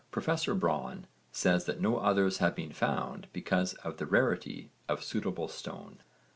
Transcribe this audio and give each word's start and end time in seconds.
Professor 0.09 0.55
Braun 0.55 1.05
says 1.31 1.65
that 1.65 1.79
no 1.79 1.97
others 1.97 2.39
have 2.39 2.55
been 2.55 2.71
found 2.71 3.27
because 3.33 3.75
of 3.85 3.97
the 3.97 4.07
rarity 4.07 4.71
of 4.89 5.03
suitable 5.03 5.47
stone. 5.47 6.01